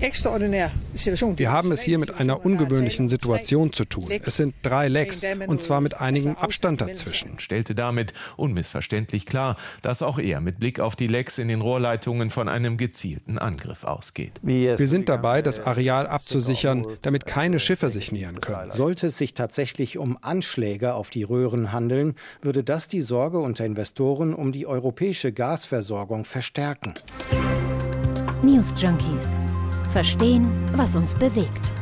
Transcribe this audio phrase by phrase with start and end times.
[0.00, 4.08] Wir haben es hier mit einer ungewöhnlichen Situation zu tun.
[4.24, 7.38] Es sind drei Lecks und zwar mit einigem Abstand dazwischen.
[7.40, 12.30] Stellte damit unmissverständlich klar, dass auch er mit Blick auf die Lecks in den Rohrleitungen
[12.30, 14.32] von einem gezielten Angriff ausgeht.
[14.42, 18.70] Wir sind dabei, das Areal abzusichern, damit keine Schiffe sich nähern können.
[18.70, 23.64] Sollte es sich tatsächlich um Anschläge auf die Röhren handeln, würde das die Sorge unter
[23.64, 26.94] Investoren um die europäische Gasversorgung verstärken.
[28.42, 29.40] News Junkies
[29.98, 31.72] Verstehen, was uns bewegt.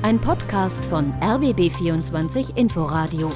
[0.00, 3.30] Ein Podcast von RBB24 Inforadio.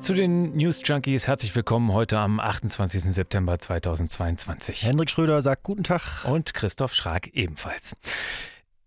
[0.00, 3.02] Zu den News Junkies herzlich willkommen heute am 28.
[3.02, 4.84] September 2022.
[4.84, 6.24] Hendrik Schröder sagt guten Tag.
[6.24, 7.96] Und Christoph Schrag ebenfalls.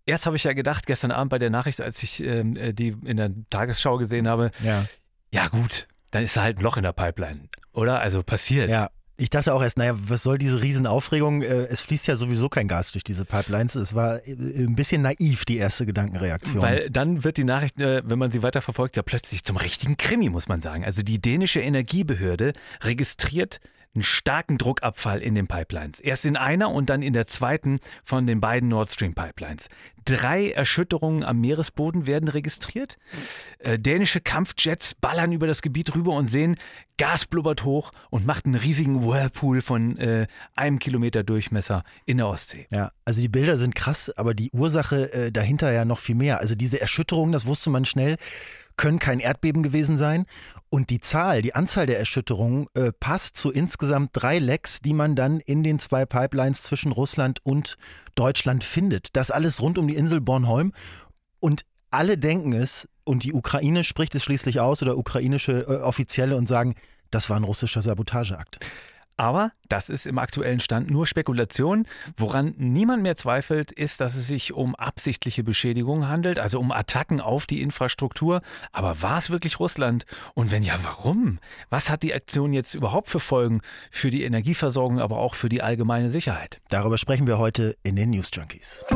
[0.06, 3.16] Erst habe ich ja gedacht, gestern Abend bei der Nachricht, als ich äh, die in
[3.16, 4.86] der Tagesschau gesehen habe, ja.
[5.30, 8.00] ja gut, dann ist da halt ein Loch in der Pipeline, oder?
[8.00, 8.70] Also passiert.
[8.70, 8.90] Ja,
[9.20, 11.42] ich dachte auch erst, naja, was soll diese Riesenaufregung?
[11.42, 13.74] Äh, es fließt ja sowieso kein Gas durch diese Pipelines.
[13.74, 16.62] Es war äh, ein bisschen naiv, die erste Gedankenreaktion.
[16.62, 19.98] Weil dann wird die Nachricht, äh, wenn man sie weiter verfolgt, ja plötzlich zum richtigen
[19.98, 20.86] Krimi, muss man sagen.
[20.86, 23.60] Also die dänische Energiebehörde registriert
[23.94, 25.98] einen starken Druckabfall in den Pipelines.
[25.98, 29.68] Erst in einer und dann in der zweiten von den beiden Nord Stream Pipelines.
[30.04, 32.98] Drei Erschütterungen am Meeresboden werden registriert.
[33.58, 36.56] Äh, dänische Kampfjets ballern über das Gebiet rüber und sehen,
[36.98, 42.28] Gas blubbert hoch und macht einen riesigen Whirlpool von äh, einem Kilometer Durchmesser in der
[42.28, 42.66] Ostsee.
[42.70, 46.38] Ja, also die Bilder sind krass, aber die Ursache äh, dahinter ja noch viel mehr.
[46.38, 48.16] Also diese Erschütterungen, das wusste man schnell,
[48.80, 50.24] können kein Erdbeben gewesen sein.
[50.70, 55.14] Und die Zahl, die Anzahl der Erschütterungen äh, passt zu insgesamt drei Lecks, die man
[55.14, 57.76] dann in den zwei Pipelines zwischen Russland und
[58.14, 59.14] Deutschland findet.
[59.16, 60.72] Das alles rund um die Insel Bornholm.
[61.40, 66.36] Und alle denken es, und die Ukraine spricht es schließlich aus oder ukrainische äh, Offizielle
[66.36, 66.74] und sagen,
[67.10, 68.60] das war ein russischer Sabotageakt.
[69.20, 71.86] Aber das ist im aktuellen Stand nur Spekulation.
[72.16, 77.20] Woran niemand mehr zweifelt, ist, dass es sich um absichtliche Beschädigungen handelt, also um Attacken
[77.20, 78.40] auf die Infrastruktur.
[78.72, 80.06] Aber war es wirklich Russland?
[80.32, 81.38] Und wenn ja, warum?
[81.68, 85.60] Was hat die Aktion jetzt überhaupt für Folgen für die Energieversorgung, aber auch für die
[85.60, 86.62] allgemeine Sicherheit?
[86.70, 88.86] Darüber sprechen wir heute in den News Junkies.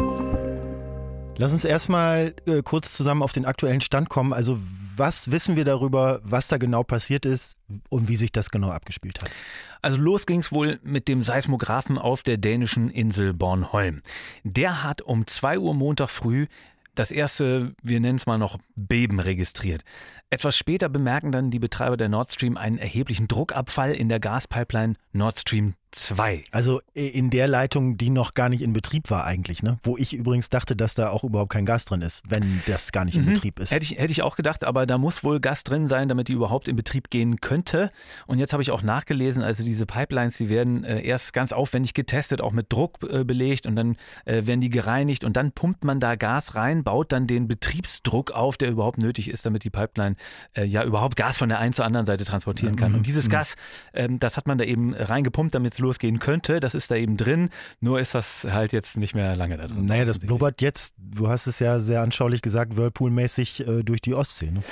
[1.37, 4.33] Lass uns erstmal äh, kurz zusammen auf den aktuellen Stand kommen.
[4.33, 4.59] Also
[4.97, 7.57] was wissen wir darüber, was da genau passiert ist
[7.89, 9.31] und wie sich das genau abgespielt hat?
[9.85, 14.01] Also los ging es wohl mit dem Seismographen auf der dänischen Insel Bornholm.
[14.43, 16.47] Der hat um 2 Uhr Montag früh
[16.95, 19.85] das erste, wir nennen es mal noch Beben registriert.
[20.35, 24.95] Etwas später bemerken dann die Betreiber der Nord Stream einen erheblichen Druckabfall in der Gaspipeline
[25.13, 26.45] Nord Stream 2.
[26.51, 29.79] Also äh, in der Leitung, die noch gar nicht in Betrieb war eigentlich, ne?
[29.83, 33.05] Wo ich übrigens dachte, dass da auch überhaupt kein Gas drin ist, wenn das gar
[33.05, 33.35] nicht in mhm.
[33.35, 33.71] Betrieb ist.
[33.71, 36.33] Hätte ich, hätte ich auch gedacht, aber da muss wohl Gas drin sein, damit die
[36.33, 37.91] überhaupt in Betrieb gehen könnte.
[38.27, 41.95] Und jetzt habe ich auch nachgelesen, also diese Pipelines, die werden äh, erst ganz aufwendig
[41.95, 45.85] getestet, auch mit Druck äh, belegt und dann äh, werden die gereinigt und dann pumpt
[45.85, 49.71] man da Gas rein, baut dann den Betriebsdruck auf, der überhaupt nötig ist, damit die
[49.71, 50.17] Pipeline
[50.55, 52.93] äh, ja überhaupt Gas von der einen zur anderen Seite transportieren kann.
[52.93, 52.99] Mhm.
[52.99, 53.33] Und dieses mhm.
[53.33, 53.55] Gas,
[53.93, 56.61] ähm, das hat man da eben reingepumpt, damit es losgehen könnte.
[56.61, 57.51] Das ist da eben drin.
[57.81, 59.85] Nur ist das halt jetzt nicht mehr lange da drin.
[59.85, 64.15] Naja, das blubbert jetzt, du hast es ja sehr anschaulich gesagt, Whirlpool-mäßig äh, durch die
[64.15, 64.51] Ostsee.
[64.51, 64.63] Ne?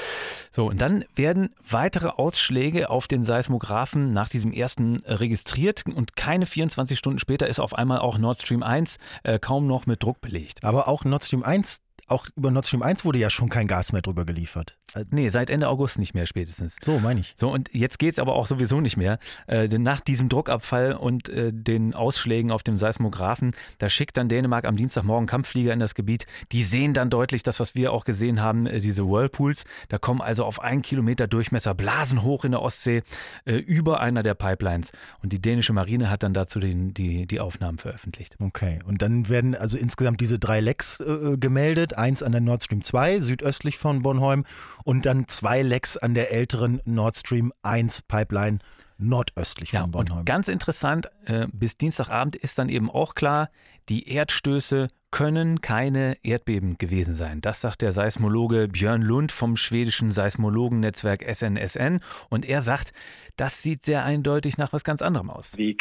[0.50, 6.16] So, und dann werden weitere Ausschläge auf den Seismographen nach diesem ersten äh, registriert und
[6.16, 10.02] keine 24 Stunden später ist auf einmal auch Nord Stream 1 äh, kaum noch mit
[10.02, 10.64] Druck belegt.
[10.64, 13.92] Aber auch Nord Stream 1 auch über Nord Stream 1 wurde ja schon kein Gas
[13.92, 14.76] mehr drüber geliefert.
[14.94, 16.76] Äh, nee, seit Ende August nicht mehr spätestens.
[16.84, 17.34] So, meine ich.
[17.36, 19.19] So, und jetzt geht es aber auch sowieso nicht mehr.
[19.47, 24.28] Äh, denn nach diesem Druckabfall und äh, den Ausschlägen auf dem Seismographen, da schickt dann
[24.28, 26.26] Dänemark am Dienstagmorgen Kampfflieger in das Gebiet.
[26.52, 29.64] Die sehen dann deutlich das, was wir auch gesehen haben, äh, diese Whirlpools.
[29.88, 33.02] Da kommen also auf einen Kilometer Durchmesser Blasen hoch in der Ostsee
[33.44, 34.92] äh, über einer der Pipelines.
[35.22, 38.36] Und die dänische Marine hat dann dazu den, die, die Aufnahmen veröffentlicht.
[38.41, 41.97] Okay, und dann werden also insgesamt diese drei Lecks äh, gemeldet.
[41.97, 44.44] Eins an der Nord Stream 2, südöstlich von Bornholm
[44.84, 48.59] und dann zwei Lecks an der älteren Nord Stream 1 Pipeline
[48.98, 50.20] nordöstlich von ja, Bornholm.
[50.20, 53.50] Und ganz interessant, äh, bis Dienstagabend ist dann eben auch klar,
[53.88, 57.41] die Erdstöße können keine Erdbeben gewesen sein.
[57.41, 62.00] Das sagt der Seismologe Björn Lund vom schwedischen Seismologennetzwerk SNSN.
[62.31, 62.93] Und er sagt,
[63.37, 65.56] das sieht sehr eindeutig nach was ganz anderem aus.
[65.56, 65.75] Wir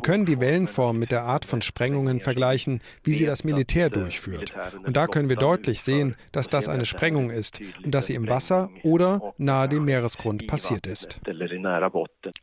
[0.00, 4.52] können die Wellenform mit der Art von Sprengungen vergleichen, wie sie das Militär durchführt.
[4.84, 8.28] Und da können wir deutlich sehen, dass das eine Sprengung ist und dass sie im
[8.28, 11.20] Wasser oder nahe dem Meeresgrund passiert ist.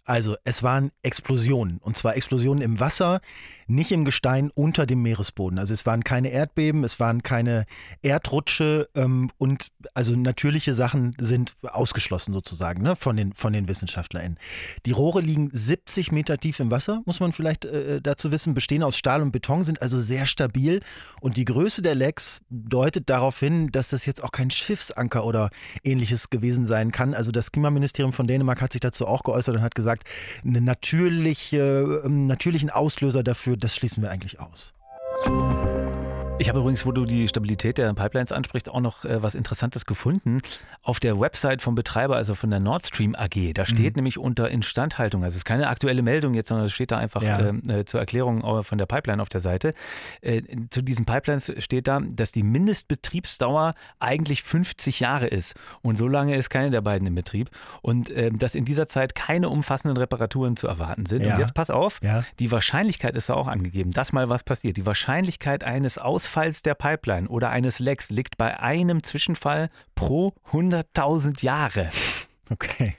[0.06, 3.22] Also es waren Explosionen, und zwar Explosionen im Wasser
[3.68, 5.60] nicht im Gestein unter dem Meeresboden.
[5.60, 7.66] Also es waren keine Erdbeben, es waren keine
[8.02, 14.40] Erdrutsche ähm, und also natürliche Sachen sind ausgeschlossen sozusagen ne, von, den, von den WissenschaftlerInnen.
[14.86, 18.84] Die Rohre liegen 70 Meter tief im Wasser, muss man vielleicht äh, dazu wissen, bestehen
[18.84, 20.82] aus Stahl und Beton, sind also sehr stabil
[21.20, 25.50] und die Größe der Lecks deutet darauf hin, dass das jetzt auch kein Schiffsanker oder
[25.84, 27.14] ähnliches gewesen sein kann.
[27.14, 30.04] Also das Klimaministerium von Dänemark hat sich dazu auch geäußert und hat gesagt,
[30.46, 34.74] einen natürliche, ähm, natürlichen Auslöser dafür, das schließen wir eigentlich aus.
[36.40, 39.88] Ich habe übrigens, wo du die Stabilität der Pipelines ansprichst, auch noch äh, was Interessantes
[39.88, 40.42] gefunden.
[40.84, 44.00] Auf der Website vom Betreiber, also von der Nord Stream AG, da steht mhm.
[44.02, 47.24] nämlich unter Instandhaltung, also es ist keine aktuelle Meldung jetzt, sondern es steht da einfach
[47.24, 47.40] ja.
[47.40, 49.74] Ähm, äh, zur Erklärung äh, von der Pipeline auf der Seite.
[50.22, 55.56] Äh, zu diesen Pipelines steht da, dass die Mindestbetriebsdauer eigentlich 50 Jahre ist.
[55.82, 57.50] Und so lange ist keine der beiden im Betrieb.
[57.82, 61.24] Und ähm, dass in dieser Zeit keine umfassenden Reparaturen zu erwarten sind.
[61.24, 61.34] Ja.
[61.34, 62.24] Und jetzt pass auf, ja.
[62.38, 64.78] die Wahrscheinlichkeit ist da auch angegeben, dass mal was passiert.
[64.78, 70.34] Die Wahrscheinlichkeit eines Aus Ausfalls der Pipeline oder eines Lecks liegt bei einem Zwischenfall pro
[70.52, 71.90] 100.000 Jahre.
[72.50, 72.96] Okay.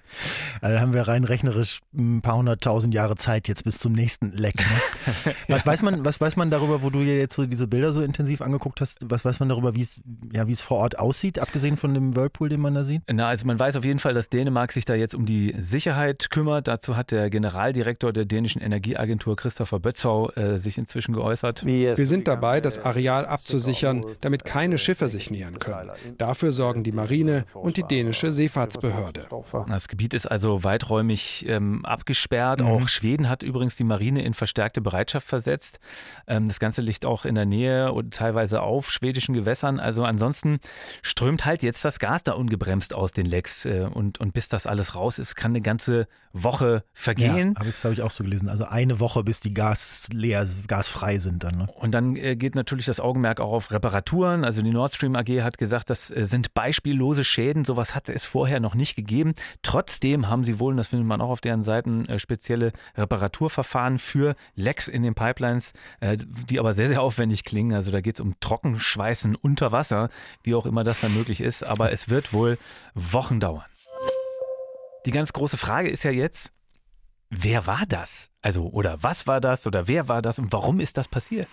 [0.61, 4.56] Also haben wir rein rechnerisch ein paar hunderttausend Jahre Zeit jetzt bis zum nächsten Leck.
[4.56, 5.35] Ne?
[5.49, 8.03] Was, weiß man, was weiß man darüber, wo du dir jetzt so diese Bilder so
[8.03, 10.00] intensiv angeguckt hast, was weiß man darüber, wie es,
[10.33, 13.03] ja, wie es vor Ort aussieht, abgesehen von dem Whirlpool, den man da sieht?
[13.11, 16.31] Na, also man weiß auf jeden Fall, dass Dänemark sich da jetzt um die Sicherheit
[16.31, 16.69] kümmert.
[16.69, 21.65] Dazu hat der Generaldirektor der dänischen Energieagentur Christopher Bötzau äh, sich inzwischen geäußert.
[21.65, 25.91] Wir sind dabei, das Areal abzusichern, damit keine Schiffe sich nähern können.
[26.19, 29.27] Dafür sorgen die Marine und die dänische Seefahrtsbehörde.
[29.69, 32.61] Das Gebiet ist also weiträumig ähm, abgesperrt.
[32.61, 32.67] Mhm.
[32.67, 35.79] Auch Schweden hat übrigens die Marine in verstärkte Bereitschaft versetzt.
[36.26, 39.81] Ähm, das Ganze liegt auch in der Nähe und teilweise auf schwedischen Gewässern.
[39.81, 40.61] Also ansonsten
[41.02, 43.64] strömt halt jetzt das Gas da ungebremst aus den Lecks.
[43.64, 47.55] Äh, und, und bis das alles raus ist, kann eine ganze Woche vergehen.
[47.58, 48.49] Ja, das habe ich auch so gelesen.
[48.49, 51.56] Also eine Woche, bis die Gas leer, gasfrei sind dann.
[51.56, 51.69] Ne?
[51.75, 54.44] Und dann äh, geht natürlich das Augenmerk auch auf Reparaturen.
[54.44, 57.64] Also die Nord Stream AG hat gesagt, das äh, sind beispiellose Schäden.
[57.64, 59.27] Sowas hatte es vorher noch nicht gegeben.
[59.62, 64.36] Trotzdem haben sie wohl, das findet man auch auf deren Seiten, äh, spezielle Reparaturverfahren für
[64.54, 67.75] Lecks in den Pipelines, äh, die aber sehr, sehr aufwendig klingen.
[67.75, 70.10] Also da geht es um Trockenschweißen unter Wasser,
[70.42, 71.64] wie auch immer das dann möglich ist.
[71.64, 72.58] Aber es wird wohl
[72.94, 73.64] Wochen dauern.
[75.06, 76.52] Die ganz große Frage ist ja jetzt,
[77.30, 78.30] wer war das?
[78.42, 79.66] Also, oder was war das?
[79.66, 80.38] Oder wer war das?
[80.38, 81.48] Und warum ist das passiert?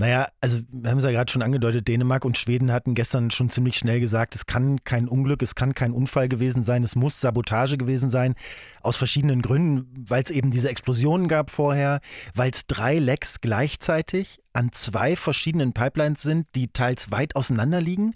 [0.00, 3.50] Naja, also wir haben es ja gerade schon angedeutet, Dänemark und Schweden hatten gestern schon
[3.50, 7.20] ziemlich schnell gesagt, es kann kein Unglück, es kann kein Unfall gewesen sein, es muss
[7.20, 8.36] Sabotage gewesen sein,
[8.80, 12.00] aus verschiedenen Gründen, weil es eben diese Explosionen gab vorher,
[12.32, 18.14] weil es drei Lecks gleichzeitig an zwei verschiedenen Pipelines sind, die teils weit auseinander liegen.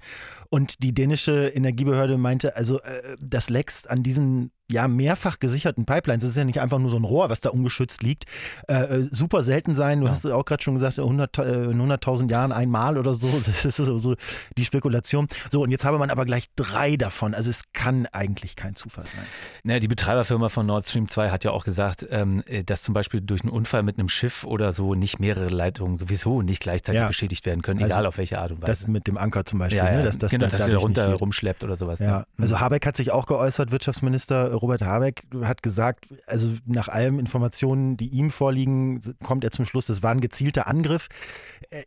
[0.50, 6.23] Und die dänische Energiebehörde meinte, also äh, das Lecks an diesen ja mehrfach gesicherten Pipelines.
[6.23, 8.25] Das ist ja nicht einfach nur so ein Rohr, was da ungeschützt liegt.
[8.69, 10.01] Äh, äh super selten sein.
[10.01, 10.13] Du ja.
[10.13, 13.29] hast es auch gerade schon gesagt, 100, äh, in 100.000 Jahren einmal oder so.
[13.53, 14.15] Das ist so, so
[14.57, 15.29] die Spekulation.
[15.51, 17.35] So, und jetzt habe man aber gleich drei davon.
[17.35, 19.25] Also es kann eigentlich kein Zufall sein.
[19.63, 22.95] Naja, die Betreiberfirma von Nord Stream 2 hat ja auch gesagt, ähm, äh, dass zum
[22.95, 27.01] Beispiel durch einen Unfall mit einem Schiff oder so nicht mehrere Leitungen sowieso nicht gleichzeitig
[27.01, 27.09] ja.
[27.09, 28.73] beschädigt werden können, also egal auf welche Art und Weise.
[28.73, 29.91] Das mit dem Anker zum Beispiel, ja, ne?
[29.91, 29.97] ja.
[29.99, 30.05] Ne?
[30.05, 31.99] dass das genau, dass der runter rumschleppt oder sowas.
[31.99, 32.27] Ja.
[32.39, 37.97] Also Habeck hat sich auch geäußert, Wirtschaftsminister Robert Habeck hat gesagt, also nach allen Informationen,
[37.97, 41.09] die ihm vorliegen, kommt er zum Schluss, das war ein gezielter Angriff.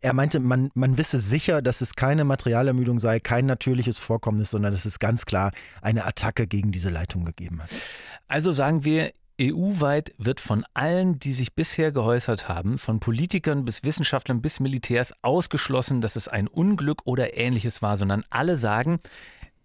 [0.02, 4.72] Er meinte, man, man wisse sicher, dass es keine Materialermüdung sei, kein natürliches Vorkommnis, sondern
[4.72, 7.70] dass es ganz klar eine Attacke gegen diese Leitung gegeben hat.
[8.28, 13.84] Also sagen wir, EU-weit wird von allen, die sich bisher geäußert haben, von Politikern bis
[13.84, 19.00] Wissenschaftlern bis Militärs ausgeschlossen, dass es ein Unglück oder ähnliches war, sondern alle sagen,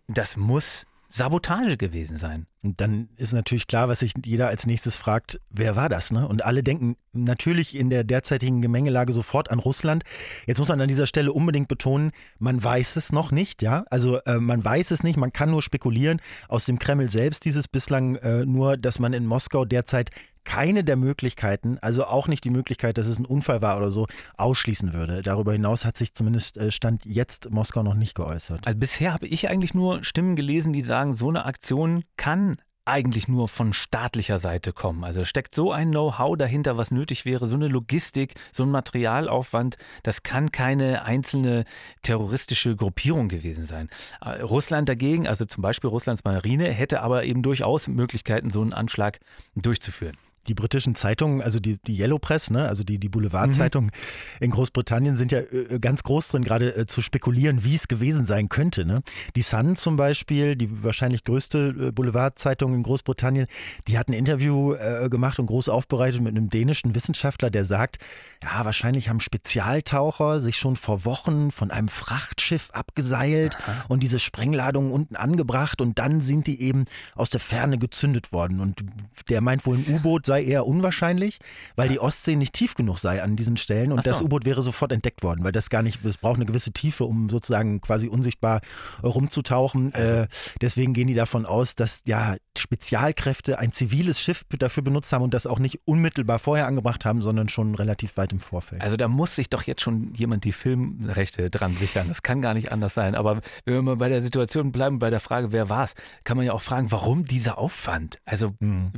[0.08, 2.48] das muss Sabotage gewesen sein.
[2.64, 6.12] Dann ist natürlich klar, was sich jeder als nächstes fragt, wer war das?
[6.12, 6.28] Ne?
[6.28, 10.04] Und alle denken natürlich in der derzeitigen Gemengelage sofort an Russland.
[10.46, 13.84] Jetzt muss man an dieser Stelle unbedingt betonen, man weiß es noch nicht, ja.
[13.90, 16.22] Also äh, man weiß es nicht, man kann nur spekulieren.
[16.48, 20.12] Aus dem Kreml selbst dieses bislang äh, nur, dass man in Moskau derzeit
[20.44, 24.08] keine der Möglichkeiten, also auch nicht die Möglichkeit, dass es ein Unfall war oder so,
[24.38, 25.22] ausschließen würde.
[25.22, 28.66] Darüber hinaus hat sich zumindest äh, Stand jetzt Moskau noch nicht geäußert.
[28.66, 32.51] Also bisher habe ich eigentlich nur Stimmen gelesen, die sagen, so eine Aktion kann
[32.86, 35.04] eigentlich nur von staatlicher Seite kommen.
[35.04, 39.78] Also steckt so ein Know-how dahinter, was nötig wäre, so eine Logistik, so ein Materialaufwand,
[40.04, 41.66] das kann keine einzelne
[42.02, 43.90] terroristische Gruppierung gewesen sein.
[44.22, 48.74] Äh, Russland dagegen, also zum Beispiel Russlands Marine, hätte aber eben durchaus Möglichkeiten, so einen
[48.74, 49.20] Anschlag
[49.56, 50.18] durchzuführen.
[50.48, 54.44] Die britischen Zeitungen, also die, die Yellow Press, ne, also die, die Boulevardzeitungen mhm.
[54.44, 58.26] in Großbritannien sind ja äh, ganz groß drin, gerade äh, zu spekulieren, wie es gewesen
[58.26, 58.86] sein könnte.
[58.86, 59.04] Ne?
[59.36, 63.48] Die Sun zum Beispiel, die wahrscheinlich größte äh, Boulevardzeitung in Großbritannien,
[63.88, 68.00] die hat ein Interview äh, gemacht und groß aufbereitet mit einem dänischen Wissenschaftler, der sagt,
[68.44, 73.86] ja, wahrscheinlich haben Spezialtaucher sich schon vor Wochen von einem Frachtschiff abgeseilt Aha.
[73.88, 78.60] und diese Sprengladungen unten angebracht und dann sind die eben aus der Ferne gezündet worden.
[78.60, 78.84] Und
[79.30, 81.40] der meint wohl, ein U-Boot sei eher unwahrscheinlich,
[81.76, 81.94] weil ja.
[81.94, 84.10] die Ostsee nicht tief genug sei an diesen Stellen und so.
[84.10, 87.04] das U-Boot wäre sofort entdeckt worden, weil das gar nicht, es braucht eine gewisse Tiefe,
[87.04, 88.62] um sozusagen quasi unsichtbar
[89.04, 89.94] rumzutauchen.
[89.94, 90.08] Also.
[90.24, 90.28] Äh,
[90.62, 95.34] deswegen gehen die davon aus, dass ja Spezialkräfte ein ziviles Schiff dafür benutzt haben und
[95.34, 98.82] das auch nicht unmittelbar vorher angebracht haben, sondern schon relativ weit im Vorfeld.
[98.82, 102.08] Also da muss sich doch jetzt schon jemand die Filmrechte dran sichern.
[102.08, 103.16] Das kann gar nicht anders sein.
[103.16, 106.38] Aber wenn wir mal bei der Situation bleiben, bei der Frage, wer war es, kann
[106.38, 108.20] man ja auch fragen, warum dieser Aufwand?
[108.24, 108.92] Also mhm.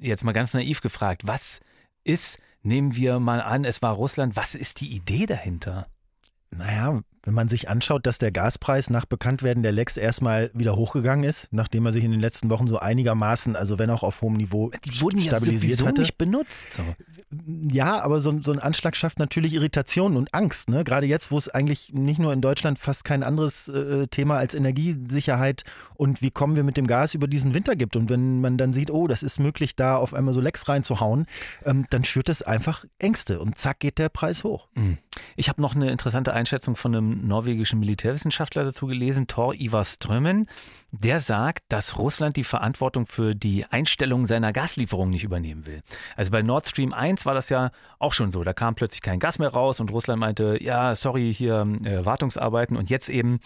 [0.00, 1.60] Jetzt mal ganz naiv gefragt, was
[2.04, 5.86] ist, nehmen wir mal an, es war Russland, was ist die Idee dahinter?
[6.50, 11.24] Naja, wenn man sich anschaut, dass der Gaspreis nach Bekanntwerden der Lex erstmal wieder hochgegangen
[11.24, 14.36] ist, nachdem er sich in den letzten Wochen so einigermaßen, also wenn auch auf hohem
[14.36, 16.00] Niveau, Die wurden stabilisiert ja hatte.
[16.00, 16.72] nicht benutzt.
[16.72, 16.82] So.
[17.70, 20.68] Ja, aber so, so, ein Anschlag schafft natürlich Irritation und Angst.
[20.68, 20.82] Ne?
[20.82, 24.54] Gerade jetzt, wo es eigentlich nicht nur in Deutschland fast kein anderes äh, Thema als
[24.54, 27.96] Energiesicherheit und wie kommen wir mit dem Gas über diesen Winter gibt.
[27.96, 31.26] Und wenn man dann sieht, oh, das ist möglich, da auf einmal so Lecks reinzuhauen,
[31.64, 34.68] ähm, dann schürt das einfach Ängste und zack geht der Preis hoch.
[34.74, 34.98] Mhm.
[35.36, 40.46] Ich habe noch eine interessante Einschätzung von einem norwegischen Militärwissenschaftler dazu gelesen, Thor Ivar Strömmen.
[40.92, 45.82] Der sagt, dass Russland die Verantwortung für die Einstellung seiner Gaslieferung nicht übernehmen will.
[46.16, 48.42] Also bei Nord Stream 1 war das ja auch schon so.
[48.42, 52.76] Da kam plötzlich kein Gas mehr raus und Russland meinte, ja, sorry, hier äh, Wartungsarbeiten
[52.76, 53.40] und jetzt eben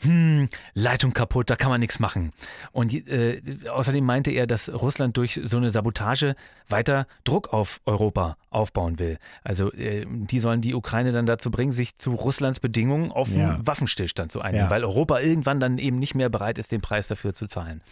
[0.00, 2.32] hm, Leitung kaputt, da kann man nichts machen.
[2.72, 6.34] Und äh, außerdem meinte er, dass Russland durch so eine Sabotage
[6.68, 9.18] weiter Druck auf Europa aufbauen will.
[9.44, 13.54] Also äh, die sollen die Ukraine dann dazu bringen, sich zu Russlands Bedingungen auf ja.
[13.54, 14.70] einen Waffenstillstand zu einigen, ja.
[14.70, 17.82] weil Europa irgendwann dann eben nicht mehr bereit ist, den Preis dafür zu zahlen.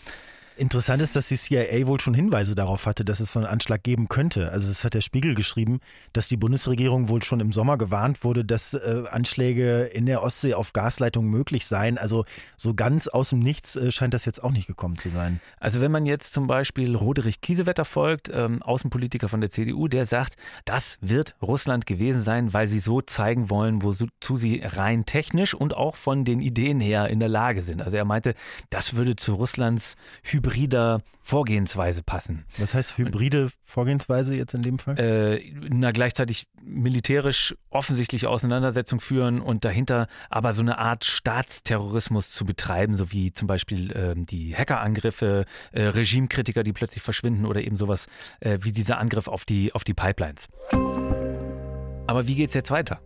[0.61, 3.83] Interessant ist, dass die CIA wohl schon Hinweise darauf hatte, dass es so einen Anschlag
[3.83, 4.53] geben könnte.
[4.53, 5.81] Also es hat der Spiegel geschrieben,
[6.13, 10.53] dass die Bundesregierung wohl schon im Sommer gewarnt wurde, dass äh, Anschläge in der Ostsee
[10.53, 11.97] auf Gasleitungen möglich seien.
[11.97, 12.27] Also
[12.59, 15.41] so ganz aus dem Nichts äh, scheint das jetzt auch nicht gekommen zu sein.
[15.61, 20.05] Also wenn man jetzt zum Beispiel Roderich Kiesewetter folgt, ähm, Außenpolitiker von der CDU, der
[20.05, 20.35] sagt,
[20.67, 25.75] das wird Russland gewesen sein, weil sie so zeigen wollen, wozu sie rein technisch und
[25.75, 27.81] auch von den Ideen her in der Lage sind.
[27.81, 28.35] Also er meinte,
[28.69, 32.45] das würde zu Russlands Hybrid hybrider Vorgehensweise passen.
[32.59, 34.99] Was heißt hybride Vorgehensweise jetzt in dem Fall?
[34.99, 42.45] Äh, na, gleichzeitig militärisch offensichtliche Auseinandersetzung führen und dahinter aber so eine Art Staatsterrorismus zu
[42.45, 47.77] betreiben, so wie zum Beispiel äh, die Hackerangriffe, äh, Regimekritiker, die plötzlich verschwinden oder eben
[47.77, 48.07] sowas
[48.41, 50.49] äh, wie dieser Angriff auf die, auf die Pipelines.
[52.07, 53.01] Aber wie geht's jetzt weiter?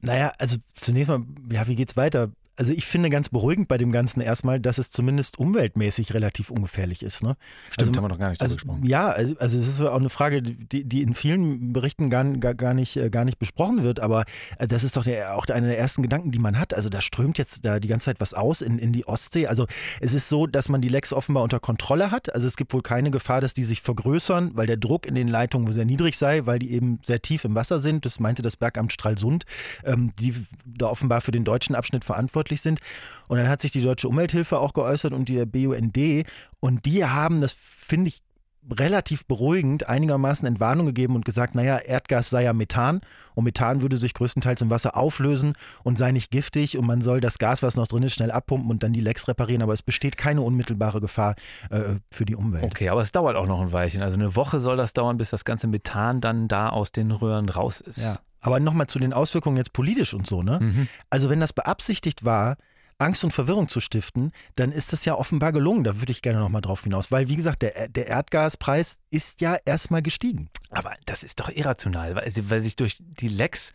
[0.00, 2.30] Naja, also zunächst mal, ja, wie geht's weiter?
[2.56, 7.02] Also ich finde ganz beruhigend bei dem Ganzen erstmal, dass es zumindest umweltmäßig relativ ungefährlich
[7.02, 7.22] ist.
[7.22, 7.36] Ne?
[7.70, 8.84] Stimmt, also, haben wir noch gar nicht also, gesprochen.
[8.84, 12.54] Ja, also, also es ist auch eine Frage, die, die in vielen Berichten gar, gar,
[12.54, 14.26] gar, nicht, äh, gar nicht besprochen wird, aber
[14.58, 16.74] äh, das ist doch der, auch einer der ersten Gedanken, die man hat.
[16.74, 19.46] Also da strömt jetzt da die ganze Zeit was aus in, in die Ostsee.
[19.46, 19.66] Also
[20.00, 22.34] es ist so, dass man die Lecks offenbar unter Kontrolle hat.
[22.34, 25.28] Also es gibt wohl keine Gefahr, dass die sich vergrößern, weil der Druck in den
[25.28, 28.04] Leitungen sehr niedrig sei, weil die eben sehr tief im Wasser sind.
[28.04, 29.46] Das meinte das Bergamt Stralsund,
[29.84, 30.34] ähm, die
[30.66, 32.80] da offenbar für den deutschen Abschnitt verantwortlich sind.
[33.28, 36.26] Und dann hat sich die Deutsche Umwelthilfe auch geäußert und die BUND.
[36.60, 38.22] Und die haben, das finde ich
[38.70, 43.00] relativ beruhigend, einigermaßen Entwarnung gegeben und gesagt, naja, Erdgas sei ja Methan
[43.34, 47.20] und Methan würde sich größtenteils im Wasser auflösen und sei nicht giftig und man soll
[47.20, 49.82] das Gas, was noch drin ist, schnell abpumpen und dann die Lecks reparieren, aber es
[49.82, 51.34] besteht keine unmittelbare Gefahr
[51.70, 52.64] äh, für die Umwelt.
[52.64, 54.00] Okay, aber es dauert auch noch ein Weilchen.
[54.00, 57.48] Also eine Woche soll das dauern, bis das ganze Methan dann da aus den Röhren
[57.48, 58.02] raus ist.
[58.02, 58.18] Ja.
[58.42, 60.58] Aber nochmal zu den Auswirkungen jetzt politisch und so, ne?
[60.60, 60.88] Mhm.
[61.08, 62.58] Also wenn das beabsichtigt war,
[62.98, 65.84] Angst und Verwirrung zu stiften, dann ist das ja offenbar gelungen.
[65.84, 69.56] Da würde ich gerne nochmal drauf hinaus, weil wie gesagt, der, der Erdgaspreis ist ja
[69.64, 70.50] erstmal gestiegen.
[70.70, 73.72] Aber das ist doch irrational, weil, weil sich durch die Lecks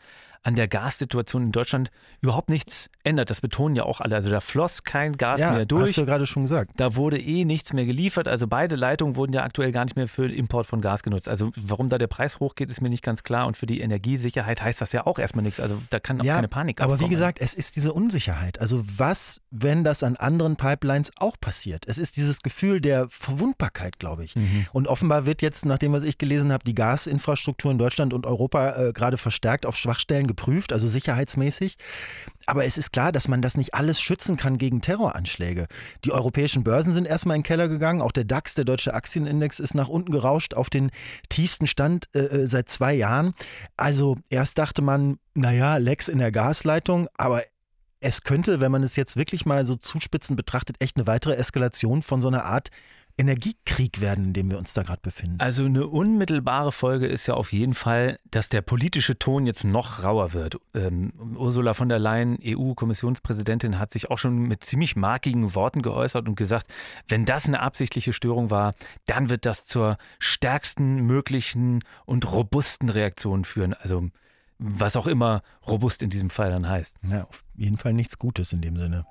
[0.48, 3.30] an der Gassituation in Deutschland überhaupt nichts ändert.
[3.30, 4.16] Das betonen ja auch alle.
[4.16, 5.89] Also da floss kein Gas ja, mehr durch.
[5.89, 6.72] Hast du gerade schon gesagt.
[6.77, 8.30] Da wurde eh nichts mehr geliefert.
[8.30, 11.27] Also beide Leitungen wurden ja aktuell gar nicht mehr für den Import von Gas genutzt.
[11.27, 13.46] Also warum da der Preis hochgeht, ist mir nicht ganz klar.
[13.46, 15.60] Und für die Energiesicherheit heißt das ja auch erstmal nichts.
[15.60, 18.62] Also da kann auch ja, keine Panik Aber wie gesagt, es ist diese Unsicherheit.
[18.62, 21.84] Also was, wenn das an anderen Pipelines auch passiert?
[21.88, 24.38] Es ist dieses Gefühl der Verwundbarkeit, glaube ich.
[24.38, 24.66] Mhm.
[24.72, 28.77] Und offenbar wird jetzt, nachdem was ich gelesen habe, die Gasinfrastruktur in Deutschland und Europa
[28.77, 31.77] äh, gerade verstärkt auf Schwachstellen gebaut geprüft, also sicherheitsmäßig.
[32.46, 35.67] Aber es ist klar, dass man das nicht alles schützen kann gegen Terroranschläge.
[36.06, 38.01] Die europäischen Börsen sind erstmal in den Keller gegangen.
[38.01, 40.91] Auch der DAX, der deutsche Aktienindex, ist nach unten gerauscht auf den
[41.27, 43.34] tiefsten Stand äh, äh seit zwei Jahren.
[43.75, 47.44] Also erst dachte man, naja, Lecks in der Gasleitung, aber
[48.00, 52.03] es könnte, wenn man es jetzt wirklich mal so zuspitzend betrachtet, echt eine weitere Eskalation
[52.03, 52.70] von so einer Art
[53.18, 55.40] Energiekrieg werden, in dem wir uns da gerade befinden.
[55.40, 60.04] Also eine unmittelbare Folge ist ja auf jeden Fall, dass der politische Ton jetzt noch
[60.04, 60.58] rauer wird.
[60.76, 66.28] Ähm, Ursula von der Leyen, EU-Kommissionspräsidentin, hat sich auch schon mit ziemlich markigen Worten geäußert
[66.28, 66.68] und gesagt,
[67.08, 68.76] wenn das eine absichtliche Störung war,
[69.08, 73.74] dann wird das zur stärksten möglichen und robusten Reaktion führen.
[73.74, 74.10] Also
[74.60, 76.96] was auch immer robust in diesem Fall dann heißt.
[77.10, 79.06] Ja, auf jeden Fall nichts Gutes in dem Sinne.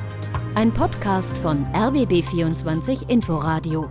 [0.54, 3.90] Ein Podcast von RBB24 Inforadio.